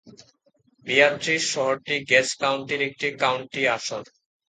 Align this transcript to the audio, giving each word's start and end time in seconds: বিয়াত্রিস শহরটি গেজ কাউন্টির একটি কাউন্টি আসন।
বিয়াত্রিস 0.87 1.43
শহরটি 1.53 1.95
গেজ 2.09 2.29
কাউন্টির 2.41 2.81
একটি 2.81 3.07
কাউন্টি 3.23 3.61
আসন। 3.67 4.01